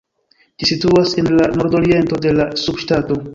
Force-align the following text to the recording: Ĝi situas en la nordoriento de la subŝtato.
Ĝi 0.61 0.69
situas 0.69 1.13
en 1.23 1.29
la 1.41 1.49
nordoriento 1.59 2.19
de 2.25 2.33
la 2.39 2.49
subŝtato. 2.65 3.21